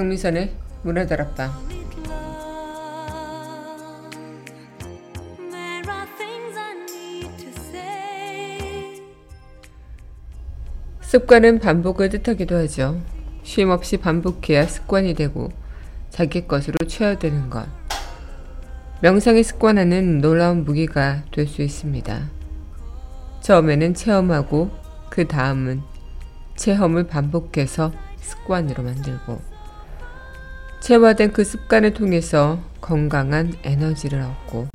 [0.00, 0.50] 강미선의
[0.82, 1.52] 문화다락방.
[11.02, 12.98] 습관은 반복을 뜻하기도 하죠.
[13.42, 15.50] 쉼 없이 반복해야 습관이 되고
[16.08, 17.66] 자기 것으로 취하되는 것.
[19.02, 22.30] 명상의 습관화는 놀라운 무기가 될 수 있습니다.
[23.42, 24.70] 처음에는 체험하고
[25.10, 25.82] 그 다음은
[26.56, 29.59] 체험을 반복해서 습관으로 만들고
[30.80, 34.68] 체화된 그 습관을 통해서 건강한 에너지를 얻고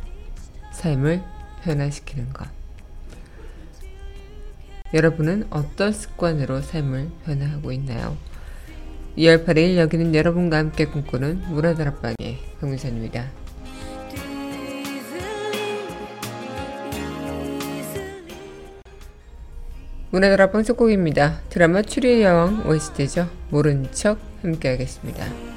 [0.71, 1.21] 삶을
[1.63, 2.47] 변화시키는 것.
[4.93, 8.15] 여러분은 어떤 습관으로 삶을 변화하고 있나요?
[9.17, 13.25] 2월 8일 여기는 여러분과 함께 꿈꾸는 문화다락방의 강민선입니다.
[20.11, 21.41] 문화다락방 속곡입니다.
[21.49, 23.27] 드라마 추리의 여왕 OST죠.
[23.49, 25.54] 모른 척 함께 하겠습니다.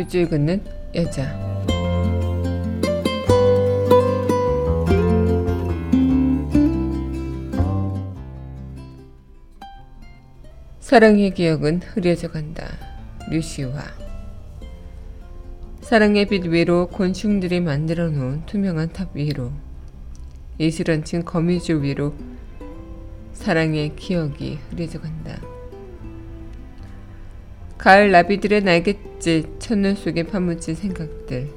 [0.00, 1.38] 밑줄 긋는 여자.
[10.80, 12.66] 사랑의 기억은 흐려져 간다.
[13.30, 13.72] 류시화.
[15.82, 19.52] 사랑의 빛 위로 곤충들이 만들어 놓은 투명한 탑 위로
[20.58, 22.14] 이슬 얹힌 거미줄 위로
[23.34, 25.39] 사랑의 기억이 흐려져 간다.
[27.80, 31.48] 가을 나비들의 날갯짓 첫눈 속에 파묻힌 생각들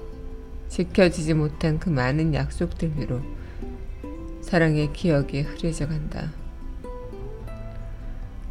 [0.69, 3.20] 지켜지지 못한 그 많은 약속들 위로
[4.41, 6.31] 사랑의 기억이 흐려져 간다.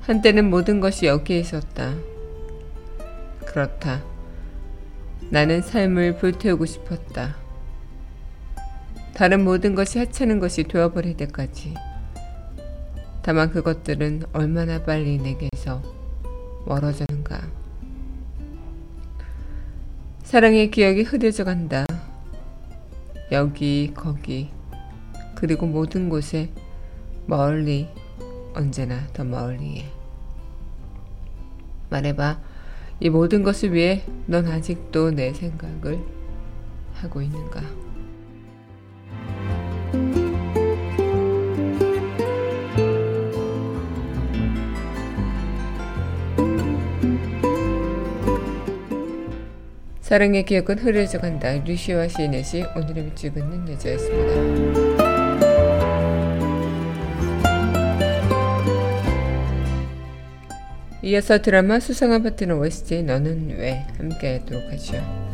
[0.03, 1.95] 한때는 모든 것이 여기에 있었다.
[3.47, 4.05] 그렇다.
[5.31, 7.37] 나는 삶을 불태우고 싶었다.
[9.15, 11.73] 다른 모든 것이 하찮은 것이 되어버릴 때까지.
[13.23, 15.81] 다만 그것들은 얼마나 빨리 내게서
[16.67, 17.62] 멀어졌는가.
[20.23, 21.85] 사랑의 기억이 흐려져 간다.
[23.33, 24.51] 여기, 거기,
[25.35, 26.51] 그리고 모든 곳에
[27.27, 27.89] 멀리,
[28.55, 29.85] 언제나 더 멀리에.
[31.91, 32.41] 말해봐.
[33.01, 35.99] 이 모든 것을 위해 넌 아직도 내 생각을
[36.95, 37.61] 하고 있는가?
[50.13, 51.55] 사랑의 기억은 흐려져 간다.
[51.65, 55.03] 류시와 시인의시 오늘의 밑줄 긋는 여자였습니다.
[61.01, 65.32] 이어서 드라마 수상한 파트너 OST 너는 왜 함께 하도록 하죠.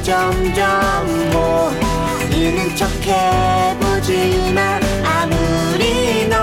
[0.00, 6.41] 점점 모르는 척 해보지만 아무리 널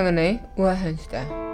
[0.00, 1.49] 강은하의 우아한 수다.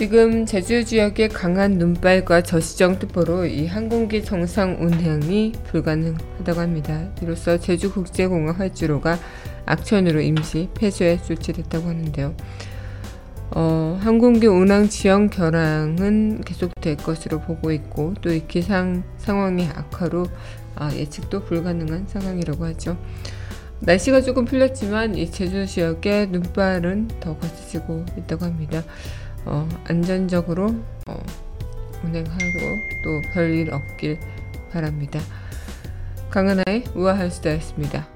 [0.00, 7.06] 지금 제주 지역의 강한 눈발과 저시정 특보로 이 항공기 정상 운항이 불가능하다고 합니다.
[7.20, 9.18] 이로써 제주국제공항 활주로가
[9.66, 12.34] 악천후로 임시 폐쇄 조치됐다고 하는데요.
[13.50, 20.24] 어, 항공기 운항 지연 결항은 계속될 것으로 보고 있고 또 이 기상 상황의 악화로
[20.76, 22.96] 아, 예측도 불가능한 상황이라고 하죠.
[23.80, 28.82] 날씨가 조금 풀렸지만 이 제주 지역의 눈발은 더 거세지고 있다고 합니다.
[29.44, 30.74] 어, 안전적으로
[31.06, 31.22] 어,
[32.04, 34.18] 운행하고 또 별일 없길
[34.72, 35.20] 바랍니다.
[36.30, 38.06] 강은하의 우아한 수다였습니다.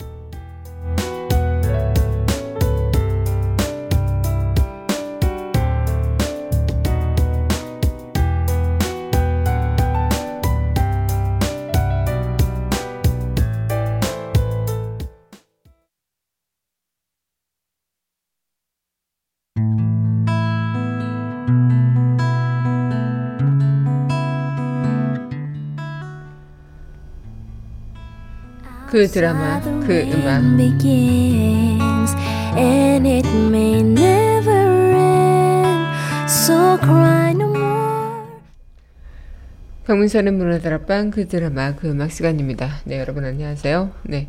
[28.95, 30.57] 그 드라마, 그 음악.
[30.57, 32.15] begins
[32.57, 36.29] and it may never end.
[36.29, 38.39] So cry no more.
[39.85, 42.83] 강민선의 문화다락방 그 드라마 그 음악 시간입니다.
[42.85, 43.91] 네 여러분 안녕하세요.
[44.05, 44.29] 네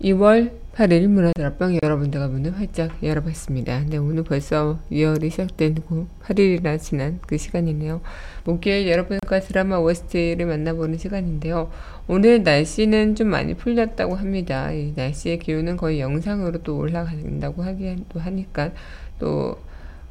[0.00, 3.84] 2월 8일 문화다락방 여러 분들과 문을 활짝 열어봤습니다.
[3.88, 8.02] 네 오늘 벌써 2월이 시작되고 8일이나 지난 그 시간이네요.
[8.44, 11.70] 목요일 여러분과 드라마 OST를 만나보는 시간인데요.
[12.08, 14.70] 오늘 날씨는 좀 많이 풀렸다고 합니다.
[14.70, 18.72] 이 날씨의 기온은 거의 영상으로 또 올라간다고 하기도 하니까
[19.18, 19.58] 또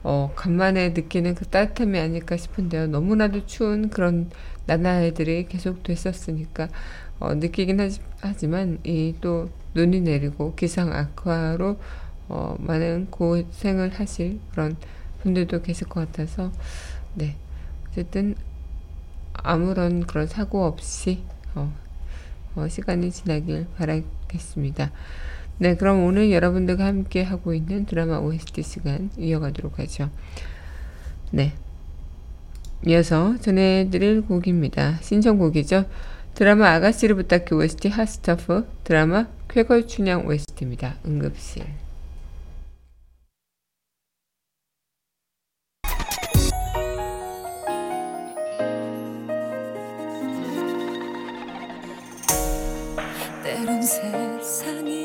[0.02, 2.88] 어, 간만에 느끼는 그 따뜻함이 아닐까 싶은데요.
[2.88, 4.32] 너무나도 추운 그런
[4.66, 6.70] 나날들이 계속 됐었으니까
[7.20, 11.78] 어, 느끼긴 하지, 하지만 이 또 눈이 내리고 기상 악화로
[12.30, 14.76] 어, 많은 고생을 하실 그런
[15.22, 16.52] 분들도 계실 것 같아서
[17.14, 17.36] 네
[17.92, 18.36] 어쨌든
[19.34, 21.72] 아무런 그런 사고 없이 어,
[22.56, 24.92] 어, 시간이 지나길 바라겠습니다.
[25.58, 30.10] 네, 그럼 오늘 여러분들과 함께 하고 있는 드라마 OST 시간 이어가도록 하죠.
[31.32, 31.54] 네.
[32.86, 34.98] 이어서 전해드릴 곡입니다.
[35.02, 35.86] 신청곡이죠.
[36.36, 40.96] 드라마 아가씨를 부탁해 OST 핫스타프, 드라마 쾌걸춘향 OST입니다.
[41.06, 41.66] 응급실.
[53.42, 55.05] 때론 세상이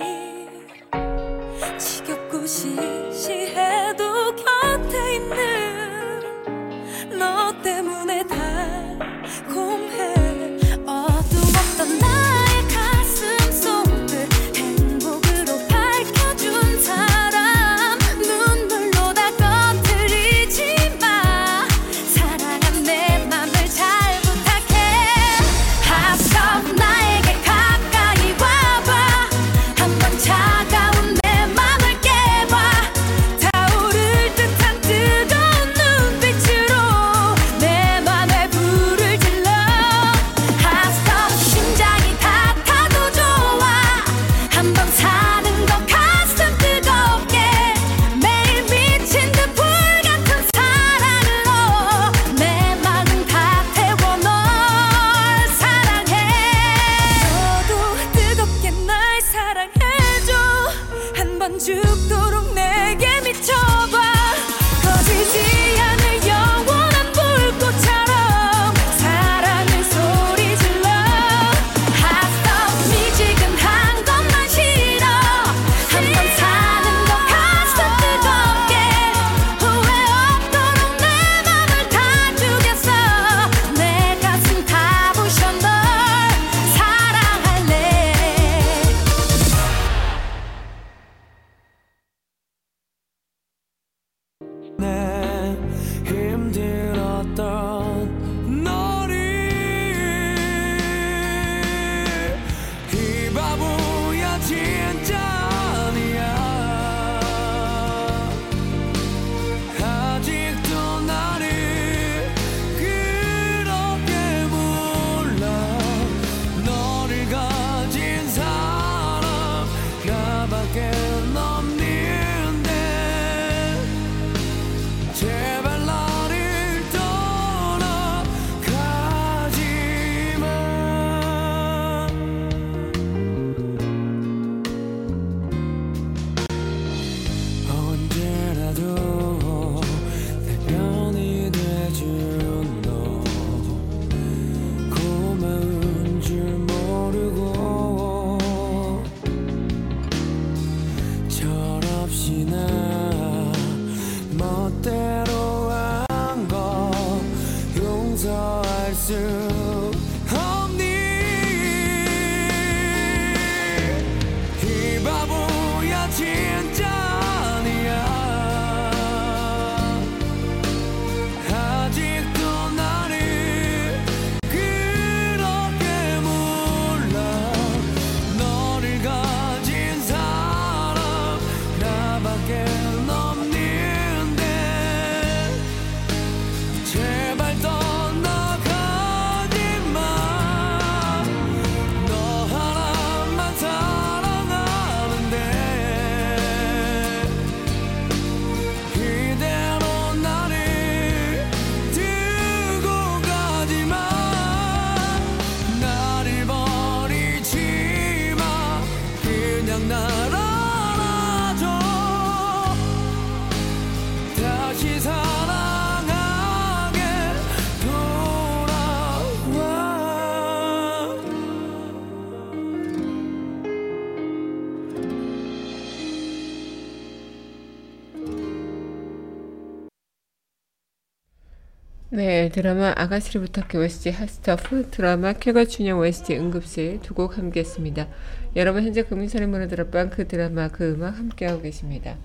[232.12, 238.08] 네, 드라마 아가씨를 부탁해 OST Hot Stuff, 드라마 쾌걸춘향 OST 응급실 두 곡 함께 했습니다.
[238.56, 242.16] 여러분 현재 금민선의 문화다락방 그 드라마 그 음악 함께하고 계십니다.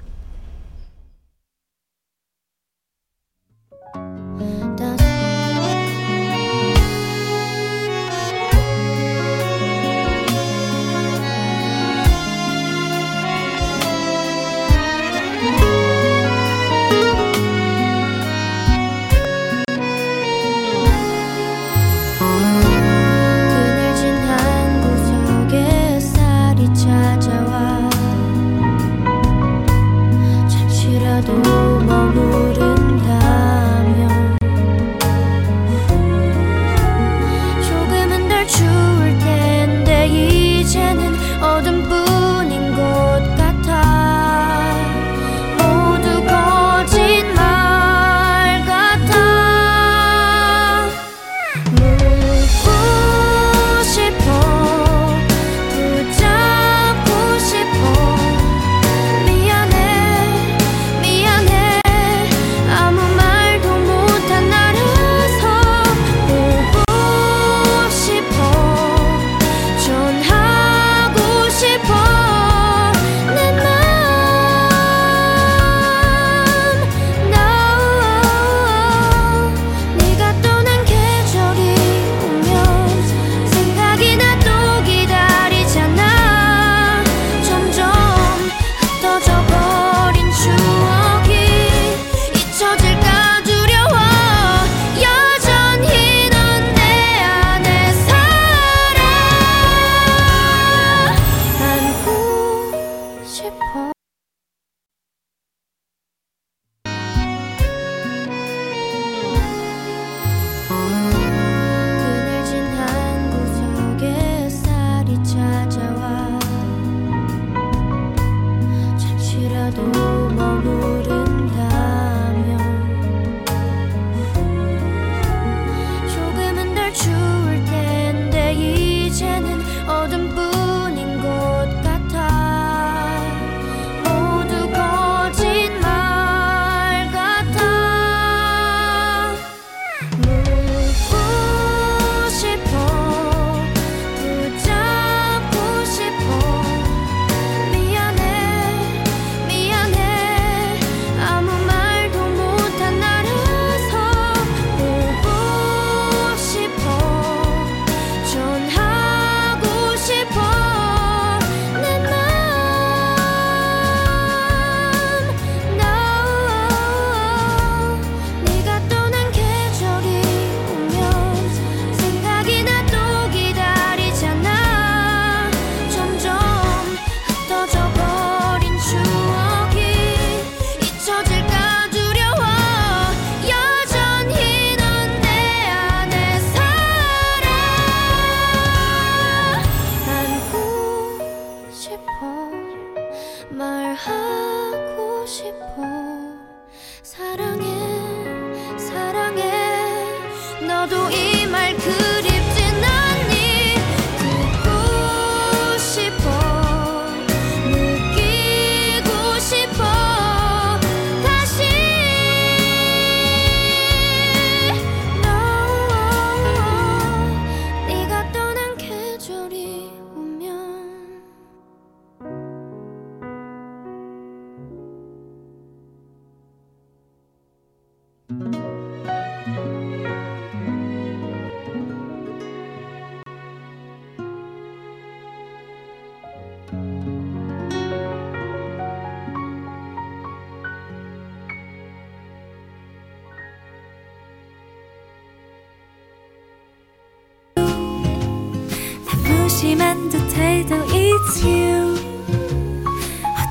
[250.38, 251.95] 듯해도 it's you.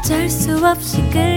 [0.05, 1.36] 어쩔 수 없이 끌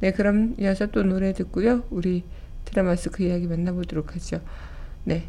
[0.00, 1.84] 네, 그럼 이어서 또 노래 듣고요.
[1.90, 2.24] 우리
[2.64, 4.40] 드라마 스 그 이야기 만나보도록 하죠.
[5.04, 5.24] 네.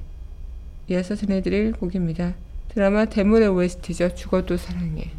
[0.90, 2.36] 이어서 전해드릴 곡입니다.
[2.70, 4.16] 드라마 대물의 OST죠.
[4.16, 5.12] 죽어도 사랑해.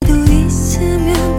[0.00, 1.31] 도 있으면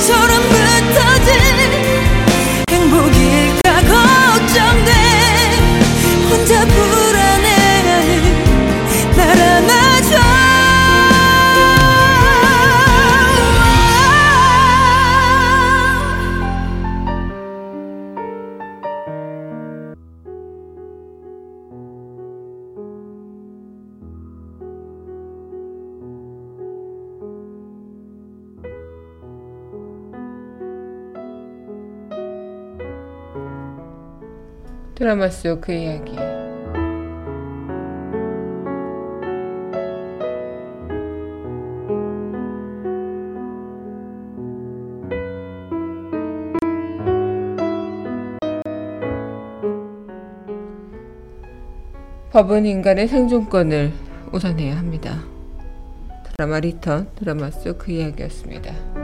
[0.00, 0.29] So
[35.00, 36.14] 드라마 속 그 이야기.
[52.30, 53.90] 법은 인간의 생존권을
[54.30, 55.22] 우선해야 합니다.
[56.36, 58.99] 드라마 리턴 드라마 속 그 이야기였습니다.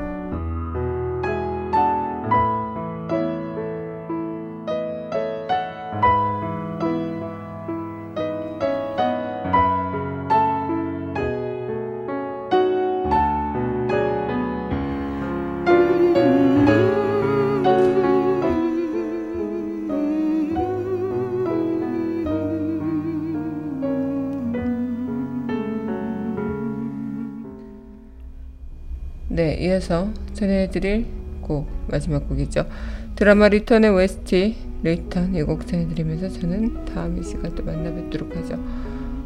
[29.86, 31.06] 이어서 전해드릴
[31.40, 32.66] 곡 마지막 곡이죠.
[33.14, 38.58] 드라마 리턴의 OST 리턴 이 곡 전해드리면서 저는 다음 이 시간 또 만나 뵙도록 하죠.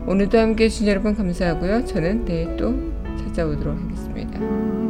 [0.06, 1.84] 오늘도 함께 해 주신 여러분 감사하고요.
[1.86, 2.74] 저는 내일 또
[3.18, 4.89] 찾아오도록 하겠습니다.